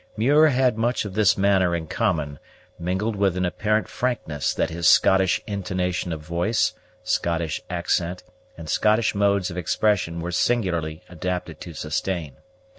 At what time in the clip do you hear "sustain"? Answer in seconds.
11.75-12.37